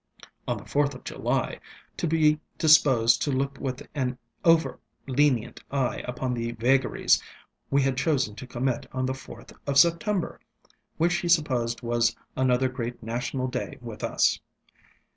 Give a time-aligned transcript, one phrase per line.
[0.47, 1.59] on the 4th of July,
[1.95, 7.21] to be disposed to look with an over lenient eye upon the vagaries
[7.69, 10.39] we had chosen to commit on the 4th of September,
[10.97, 14.39] which he supposed was another great national day with us.